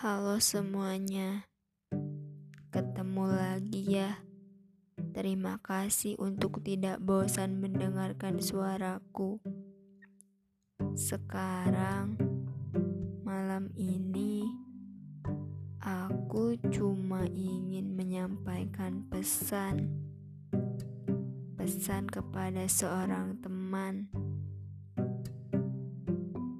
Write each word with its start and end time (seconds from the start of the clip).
Halo 0.00 0.40
semuanya, 0.40 1.44
ketemu 2.72 3.36
lagi 3.36 4.00
ya. 4.00 4.24
Terima 5.12 5.60
kasih 5.60 6.16
untuk 6.16 6.64
tidak 6.64 7.04
bosan 7.04 7.60
mendengarkan 7.60 8.40
suaraku. 8.40 9.44
Sekarang, 10.96 12.16
malam 13.28 13.68
ini, 13.76 14.48
aku 15.84 16.56
cuma 16.72 17.28
ingin 17.28 17.92
menyampaikan 17.92 19.04
pesan. 19.12 20.00
Pesan 21.60 22.08
kepada 22.08 22.64
seorang 22.72 23.36
teman, 23.44 24.08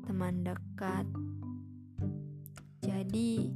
teman 0.05 0.45
dekat 0.45 1.09
jadi, 3.11 3.51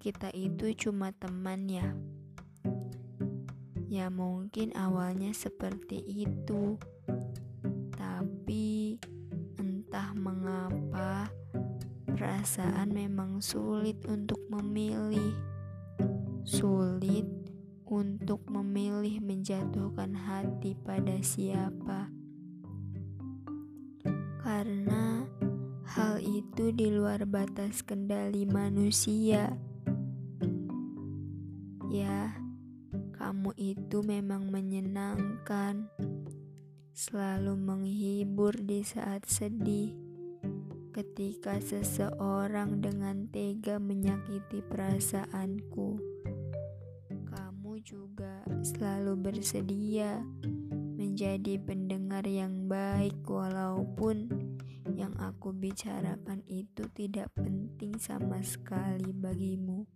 kita 0.00 0.32
itu 0.32 0.72
cuma 0.88 1.12
teman 1.12 1.68
ya. 1.68 1.92
Ya 3.92 4.08
mungkin 4.08 4.72
awalnya 4.72 5.36
seperti 5.36 6.00
itu. 6.00 6.80
Tapi 7.92 8.96
entah 9.60 10.16
mengapa 10.16 11.28
perasaan 12.08 12.88
memang 12.88 13.44
sulit 13.44 14.00
untuk 14.08 14.40
memilih. 14.48 15.36
Sulit 16.48 17.28
untuk 17.84 18.48
memilih 18.48 19.20
menjatuhkan 19.20 20.16
hati 20.16 20.72
pada 20.72 21.20
siapa. 21.20 22.08
Karena 24.40 25.07
itu 26.38 26.70
di 26.70 26.94
luar 26.94 27.26
batas 27.26 27.82
kendali 27.82 28.46
manusia. 28.46 29.58
Ya, 31.90 32.30
kamu 33.18 33.50
itu 33.58 34.06
memang 34.06 34.46
menyenangkan, 34.46 35.90
selalu 36.94 37.58
menghibur 37.58 38.54
di 38.54 38.86
saat 38.86 39.26
sedih. 39.26 39.98
Ketika 40.94 41.58
seseorang 41.58 42.78
dengan 42.78 43.26
tega 43.34 43.82
menyakiti 43.82 44.62
perasaanku, 44.62 45.98
kamu 47.26 47.72
juga 47.82 48.46
selalu 48.62 49.18
bersedia 49.18 50.22
menjadi 50.98 51.58
pendengar 51.62 52.22
yang 52.26 52.70
baik, 52.70 53.26
walaupun 53.26 54.47
yang 54.98 55.14
aku 55.14 55.54
bicarakan 55.54 56.42
itu 56.50 56.90
tidak 56.90 57.30
penting 57.38 57.94
sama 58.02 58.42
sekali 58.42 59.14
bagimu. 59.14 59.86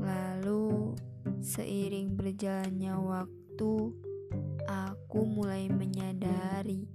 Lalu, 0.00 0.96
seiring 1.44 2.16
berjalannya 2.16 2.96
waktu, 2.96 3.72
aku 4.64 5.20
mulai 5.28 5.68
menyadari 5.68 6.88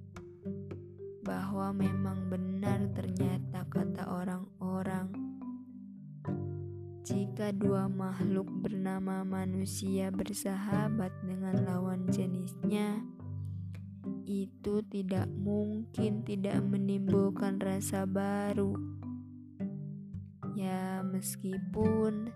bahwa 1.22 1.70
memang 1.78 2.26
benar 2.26 2.90
ternyata 2.98 3.70
kata 3.70 4.10
orang-orang. 4.10 5.14
Jika 7.06 7.54
dua 7.54 7.86
makhluk 7.86 8.50
bernama 8.50 9.22
manusia 9.22 10.10
bersahabat 10.10 11.14
dengan 11.22 11.70
lawan 11.70 12.10
jenisnya, 12.10 13.06
itu 14.30 14.86
tidak 14.86 15.26
mungkin 15.34 16.22
tidak 16.22 16.62
menimbulkan 16.62 17.58
rasa 17.58 18.06
baru. 18.06 18.78
Ya, 20.54 21.02
meskipun 21.02 22.30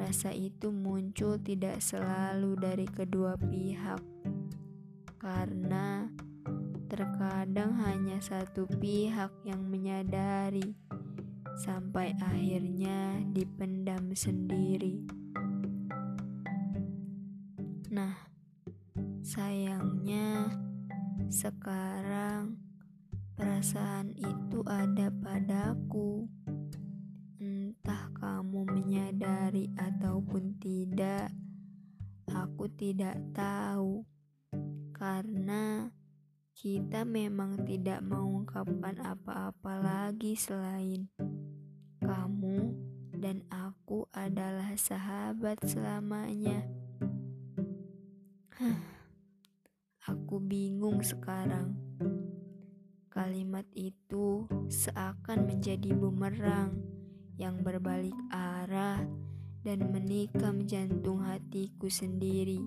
rasa 0.00 0.32
itu 0.32 0.72
muncul 0.72 1.36
tidak 1.36 1.84
selalu 1.84 2.56
dari 2.56 2.88
kedua 2.88 3.36
pihak, 3.36 4.00
karena 5.20 6.08
terkadang 6.88 7.76
hanya 7.76 8.16
satu 8.24 8.64
pihak 8.80 9.28
yang 9.44 9.60
menyadari, 9.68 10.72
sampai 11.60 12.16
akhirnya 12.24 13.20
dipendam 13.36 14.16
sendiri. 14.16 15.04
Nah, 17.92 18.16
sayangnya 19.20 20.48
sekarang 21.32 22.58
perasaan 23.34 24.14
itu 24.16 24.60
ada 24.66 25.10
padaku. 25.10 26.28
Entah 27.40 28.08
kamu 28.16 28.64
menyadari 28.68 29.68
ataupun 29.76 30.56
tidak, 30.60 31.28
aku 32.30 32.70
tidak 32.72 33.18
tahu. 33.36 34.06
Karena 34.94 35.90
kita 36.54 37.02
memang 37.02 37.66
tidak 37.66 38.00
mengungkapkan 38.06 38.96
apa-apa 39.02 39.74
lagi 39.82 40.38
selain 40.38 41.10
kamu 41.98 42.72
dan 43.18 43.42
aku 43.50 44.06
adalah 44.14 44.72
sahabat 44.78 45.58
selamanya. 45.66 46.62
Huh. 48.54 48.93
Bingung 50.44 51.00
sekarang. 51.00 51.72
Kalimat 53.08 53.64
itu 53.72 54.44
seakan 54.68 55.48
menjadi 55.48 55.96
bumerang 55.96 56.84
yang 57.40 57.64
berbalik 57.64 58.12
arah 58.28 59.00
dan 59.64 59.88
menikam 59.88 60.68
jantung 60.68 61.24
hatiku 61.24 61.88
sendiri. 61.88 62.60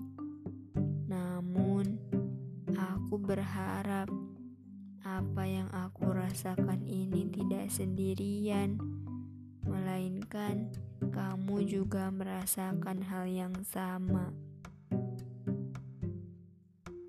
Namun, 1.06 2.02
aku 2.74 3.14
berharap 3.14 4.10
apa 5.06 5.42
yang 5.46 5.70
aku 5.70 6.10
rasakan 6.10 6.82
ini 6.82 7.30
tidak 7.30 7.70
sendirian, 7.70 8.74
melainkan 9.62 10.66
kamu 11.14 11.62
juga 11.62 12.10
merasakan 12.10 13.06
hal 13.06 13.30
yang 13.30 13.54
sama. 13.62 14.47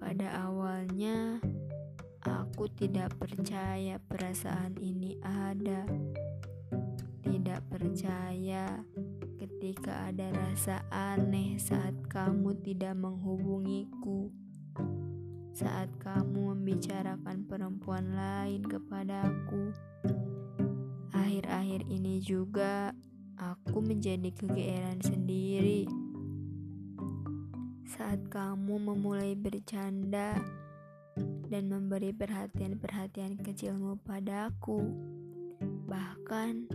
Pada 0.09 0.41
awalnya, 0.41 1.37
aku 2.25 2.65
tidak 2.73 3.13
percaya 3.21 4.01
perasaan 4.01 4.73
ini 4.81 5.13
ada. 5.21 5.85
Tidak 7.21 7.61
percaya 7.69 8.81
ketika 9.37 10.09
ada 10.09 10.33
rasa 10.33 10.81
aneh 10.89 11.61
saat 11.61 11.93
kamu 12.09 12.57
tidak 12.65 12.97
menghubungiku. 12.97 14.33
Saat 15.53 15.93
kamu 16.01 16.57
membicarakan 16.57 17.45
perempuan 17.45 18.09
lain 18.17 18.65
kepadaku. 18.65 19.77
Akhir-akhir 21.13 21.85
ini 21.85 22.17
juga 22.17 22.97
aku 23.37 23.77
menjadi 23.85 24.33
kegeeran 24.33 25.05
sendiri 25.05 25.98
saat 27.99 28.31
kamu 28.31 28.79
memulai 28.79 29.35
bercanda 29.35 30.39
dan 31.51 31.67
memberi 31.67 32.15
perhatian-perhatian 32.15 33.35
kecilmu 33.43 33.99
padaku. 34.07 34.87
Bahkan 35.83 36.71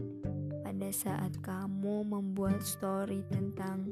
pada 0.61 0.89
saat 0.93 1.33
kamu 1.41 2.05
membuat 2.05 2.61
story 2.61 3.25
tentang 3.33 3.89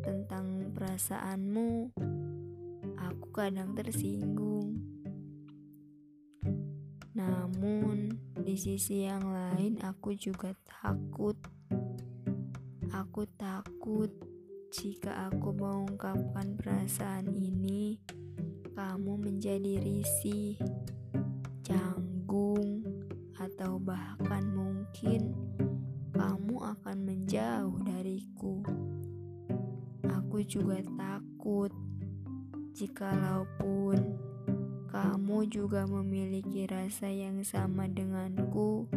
tentang 0.00 0.72
perasaanmu, 0.72 1.92
aku 2.96 3.26
kadang 3.36 3.76
tersinggung. 3.76 4.80
Namun, 7.12 8.16
di 8.40 8.56
sisi 8.56 9.04
yang 9.04 9.28
lain 9.28 9.84
aku 9.84 10.16
juga 10.16 10.56
takut. 10.64 11.36
Aku 12.88 13.28
takut 13.36 14.31
jika 14.72 15.28
aku 15.28 15.52
mengungkapkan 15.52 16.56
perasaan 16.56 17.28
ini, 17.36 18.00
kamu 18.72 19.20
menjadi 19.20 19.76
risih, 19.84 20.56
canggung, 21.60 22.80
atau 23.36 23.76
bahkan 23.76 24.40
mungkin 24.48 25.36
kamu 26.16 26.56
akan 26.56 26.96
menjauh 27.04 27.76
dariku. 27.84 28.64
Aku 30.08 30.40
juga 30.40 30.80
takut 30.96 31.68
jikalaupun 32.72 34.16
kamu 34.88 35.52
juga 35.52 35.84
memiliki 35.84 36.64
rasa 36.64 37.12
yang 37.12 37.44
sama 37.44 37.92
denganku. 37.92 38.88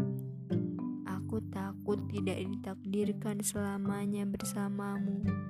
Aku 1.03 1.43
takut 1.51 1.99
tidak 2.07 2.39
ditakdirkan 2.39 3.43
selamanya 3.43 4.23
bersamamu. 4.23 5.44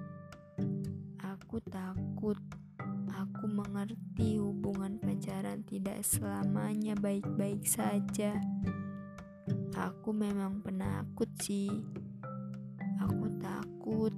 Aku 1.56 1.72
takut. 1.72 2.36
Aku 3.16 3.48
mengerti 3.48 4.36
hubungan 4.44 5.00
pacaran 5.00 5.64
tidak 5.64 6.04
selamanya 6.04 7.00
baik-baik 7.00 7.64
saja. 7.64 8.36
Aku 9.72 10.12
memang 10.12 10.60
penakut 10.60 11.32
sih. 11.40 11.72
Aku 13.00 13.40
takut 13.40 14.12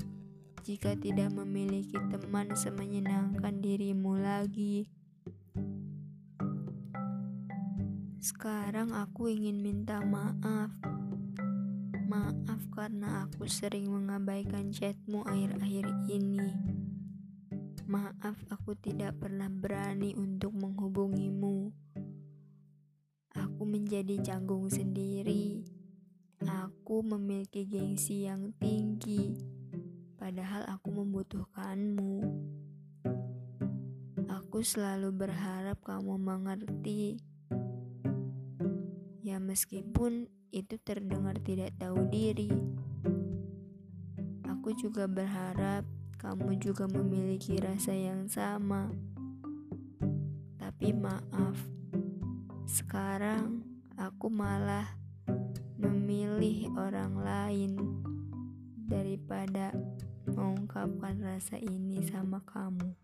jika 0.66 0.98
tidak 0.98 1.30
memiliki 1.30 2.02
teman 2.10 2.58
semenyenangkan 2.58 3.62
dirimu 3.62 4.18
lagi. 4.18 4.90
Sekarang 8.18 8.98
aku 8.98 9.30
ingin 9.30 9.62
minta 9.62 10.02
maaf. 10.02 10.74
Maaf 12.10 12.66
karena 12.74 13.30
aku 13.30 13.46
sering 13.46 13.94
mengabaikan 13.94 14.74
chatmu 14.74 15.22
akhir-akhir 15.22 15.86
ini. 16.10 16.77
Maaf 17.88 18.36
aku 18.52 18.76
tidak 18.76 19.16
pernah 19.16 19.48
berani 19.48 20.12
untuk 20.12 20.52
menghubungimu. 20.52 21.72
Aku 23.32 23.64
menjadi 23.64 24.20
canggung 24.20 24.68
sendiri. 24.68 25.64
Aku 26.44 27.00
memiliki 27.00 27.64
gengsi 27.64 28.28
yang 28.28 28.52
tinggi, 28.60 29.40
padahal 30.20 30.68
aku 30.68 31.00
membutuhkanmu. 31.00 32.28
Aku 34.36 34.60
selalu 34.68 35.16
berharap 35.16 35.80
kamu 35.80 36.20
mengerti 36.20 37.24
Ya 39.24 39.40
meskipun 39.40 40.28
itu 40.52 40.76
terdengar 40.84 41.40
tidak 41.40 41.72
tahu 41.80 42.04
diri. 42.12 42.52
Aku 44.44 44.76
juga 44.76 45.08
berharap 45.08 45.88
kamu 46.18 46.58
juga 46.58 46.90
memiliki 46.90 47.62
rasa 47.62 47.94
yang 47.94 48.26
sama. 48.26 48.90
Tapi 50.58 50.90
maaf, 50.90 51.58
sekarang 52.66 53.62
aku 53.94 54.26
malah 54.34 54.98
memilih 55.78 56.74
orang 56.74 57.14
lain 57.22 57.72
daripada 58.90 59.78
mengungkapkan 60.26 61.22
rasa 61.22 61.62
ini 61.62 62.02
sama 62.02 62.42
kamu. 62.50 62.98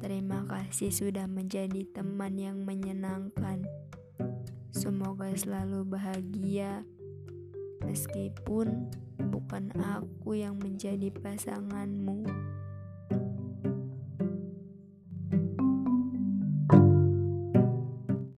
Terima 0.00 0.48
kasih 0.48 0.88
sudah 0.88 1.28
menjadi 1.28 1.84
teman 1.92 2.40
yang 2.40 2.64
menyenangkan. 2.64 3.64
Semoga 4.72 5.28
selalu 5.36 5.84
bahagia, 5.88 6.88
meskipun 7.86 8.90
bukan 9.30 9.70
aku 9.78 10.34
yang 10.34 10.58
menjadi 10.58 11.08
pasanganmu. 11.14 12.45